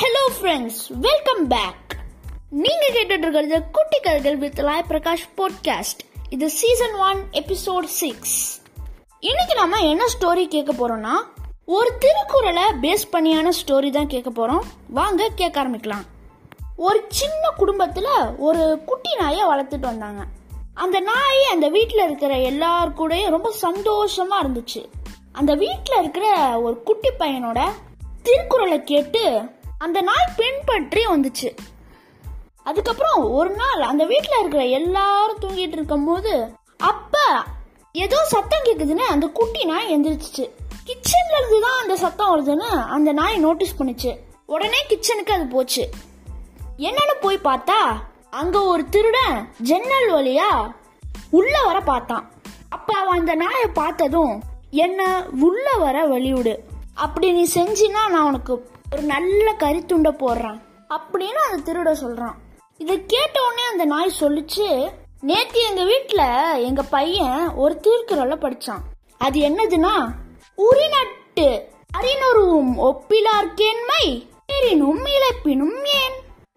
Hello 0.00 0.32
friends 0.40 0.98
welcome 1.00 1.46
back 1.48 1.96
நீங்க 2.50 2.88
கேட்டுட்டு 2.92 3.18
இருக்கிறது 3.18 3.62
குட்டி 3.72 4.00
கதைகள் 4.00 4.36
வித் 4.36 4.58
லாய் 4.58 4.84
பிரகாஷ் 4.88 5.28
பாட்காஸ்ட் 5.36 5.98
இது 6.28 6.50
சீசன் 6.50 6.94
ஒன் 6.94 7.24
எபிசோட் 7.32 7.84
சிக்ஸ் 7.84 8.62
இன்னைக்கு 9.20 9.54
நாம 9.54 9.78
என்ன 9.78 10.04
ஸ்டோரி 10.18 10.48
கேட்க 10.48 10.72
போறோம்னா 10.72 11.10
ஒரு 11.64 11.98
திருக்குறளை 11.98 12.62
பேஸ் 12.62 13.04
பண்ணியான 13.12 13.48
ஸ்டோரி 13.64 13.90
தான் 13.90 14.06
கேட்க 14.06 14.30
போறோம். 14.30 14.60
வாங்க 14.88 15.30
கேட்க 15.34 15.64
ஆரம்பிக்கலாம். 15.64 16.06
ஒரு 16.76 17.04
சின்ன 17.08 17.50
குடும்பத்துல 17.58 18.36
ஒரு 18.36 18.80
குட்டி 18.86 19.16
நாயை 19.16 19.44
வளர்த்துட்டு 19.44 19.80
வந்தாங்க. 19.80 20.24
அந்த 20.74 21.00
நாய் 21.00 21.44
அந்த 21.50 21.68
வீட்டில் 21.68 22.04
இருக்கிற 22.04 22.38
எல்லார் 22.38 22.94
கூடயும் 22.94 23.30
ரொம்ப 23.30 23.54
சந்தோஷமா 23.62 24.44
இருந்துச்சு. 24.44 24.88
அந்த 25.32 25.54
வீட்டில் 25.54 25.98
இருக்கிற 25.98 26.60
ஒரு 26.60 26.82
குட்டி 26.82 27.10
பையனோட 27.18 27.68
திருக்குறளை 28.22 28.84
கேட்டு 28.84 29.50
அந்த 29.84 29.98
நாய் 30.00 30.32
பின்பற்றி 30.36 31.02
வந்துச்சு. 31.06 31.48
அதுக்கப்புறம் 32.62 33.20
ஒரு 33.32 33.50
நாள் 33.50 33.82
அந்த 33.90 34.04
வீட்டில் 34.04 34.38
இருக்கிற 34.38 34.62
எல்லாரும் 34.78 35.38
தூங்கிட்டு 35.40 35.76
இருக்கும் 35.78 36.04
போது 36.04 36.32
அப்ப 36.90 37.16
ஏதோ 37.92 38.18
சத்தம் 38.24 38.64
கேக்குதுன்னு 38.64 39.04
அந்த 39.14 39.26
குட்டி 39.38 39.62
நாய் 39.64 39.92
எந்திரிச்சிச்சு. 39.94 40.44
கிச்சன்ல 40.88 41.38
இருந்து 41.38 41.60
தான் 41.60 41.80
அந்த 41.80 41.96
சத்தம் 41.96 42.32
வருதுன்னு 42.32 42.68
அந்த 42.96 43.12
நாய் 43.12 43.38
நோட்டீஸ் 43.38 43.78
பண்ணுச்சு. 43.78 44.10
உடனே 44.46 44.80
கிச்சனுக்கு 44.88 45.32
அது 45.36 45.46
போச்சு. 45.46 45.84
என்னன்னு 46.88 47.14
போய் 47.20 47.46
பார்த்தா 47.48 47.78
அங்க 48.30 48.62
ஒரு 48.72 48.84
திருடன் 48.88 49.38
ஜன்னல் 49.70 50.08
வழியா 50.12 50.50
உள்ள 51.30 51.54
வர 51.62 51.80
பார்த்தான். 51.80 52.26
அப்ப 52.68 52.98
அவன் 52.98 53.18
அந்த 53.18 53.34
நாயை 53.34 53.68
பார்த்ததும் 53.80 54.34
என்ன 54.70 55.00
உள்ள 55.46 55.66
வர 55.84 55.96
வழிவிடு. 56.08 56.54
அப்படி 56.94 57.30
நீ 57.32 57.46
செஞ்சினா 57.54 58.02
நான் 58.08 58.28
உனக்கு 58.32 58.54
ஒரு 58.94 59.02
நல்ல 59.02 59.54
கறித்துண்டை 59.58 60.12
போடுறான் 60.22 60.60
அப்படின்னு 60.88 61.40
அந்த 61.46 61.72
திருட 61.72 61.90
சொல்றான். 62.02 62.36
இதை 62.78 63.06
கேட்ட 63.06 63.42
உடனே 63.46 63.62
அந்த 63.62 63.84
நாய் 63.84 64.18
சொல்லிச்சு 64.20 64.90
நேத்து 65.20 65.60
எங்க 65.60 65.82
வீட்டுல 65.82 66.22
எங்க 66.62 66.82
பையன் 66.82 67.54
ஒரு 67.54 67.80
தீர்க்கிறல 67.82 68.36
படிச்சான். 68.36 68.82
அது 69.18 69.40
என்னதுன்னா 69.40 69.94
உரிநட்டு 70.58 71.62
அறிநொருவும் 71.98 72.72
ஒப்பிலார்க்கேன்மை 72.88 74.28
எரினும் 74.46 75.04
இழப்பினும் 75.06 75.84
ஏன்? 75.84 76.16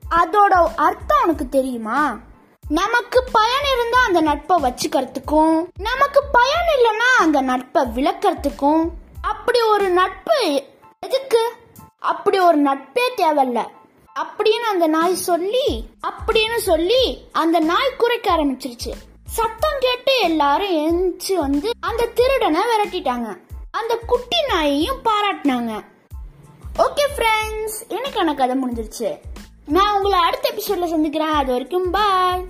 அதோட 0.10 0.54
அர்த்தம் 0.76 1.24
உனக்கு 1.24 1.50
தெரியுமா? 1.50 2.20
நமக்கு 2.70 3.24
பயன் 3.32 3.68
இருந்தா 3.74 4.04
அந்த 4.04 4.22
நட்பை 4.22 4.58
வச்சுக்கிறதுக்கும் 4.62 5.66
நமக்கு 5.80 6.24
பயன் 6.32 6.70
இல்லைன்னா 6.76 7.10
அந்த 7.18 7.42
நட்பை 7.42 7.84
விளக்கறதுக்கும் 7.96 8.90
அப்படி 9.22 9.62
ஒரு 9.62 9.90
நட்பு 9.90 10.64
எதுக்கு? 11.00 11.44
அப்படி 12.04 12.40
ஒரு 12.40 12.62
நட்பே 12.62 13.06
தேவையில்ல. 13.18 13.68
அப்படின்னு 14.16 14.70
அந்த 14.72 14.88
நாய் 14.88 15.16
சொல்லி 15.16 15.86
அப்படின்னு 16.08 16.58
சொல்லி 16.58 17.26
அந்த 17.32 17.60
நாய் 17.60 17.96
குறைக்க 17.98 18.36
ஆரம்பிச்சிருச்சு. 18.36 18.92
சத்தம் 19.26 19.80
கேட்டு 19.80 20.20
எல்லாரும் 20.20 20.70
எந்திச்சு 20.70 21.34
வந்து 21.34 21.72
அந்த 21.80 22.06
திருடனை 22.06 22.62
விரட்டிட்டாங்க. 22.62 23.38
அந்த 23.72 24.00
குட்டி 24.08 24.38
நாயையும் 24.50 25.00
பாராட்டினாங்க. 25.04 25.86
ஓகே 26.78 27.06
ஃப்ரெண்ட்ஸ் 27.18 27.80
எனக்கான 27.90 28.36
கதை 28.36 28.56
முடிஞ்சிருச்சு. 28.56 29.18
நான் 29.66 29.96
உங்களை 29.96 30.20
அடுத்த 30.20 30.54
எபிசோட்ல 30.56 30.86
சந்திக்கிறேன். 30.86 31.34
அது 31.34 31.52
வரைக்கும் 31.52 31.92
பாய் 31.92 32.46